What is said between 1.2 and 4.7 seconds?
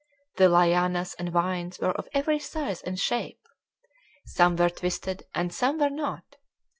vines were of every size and shape. Some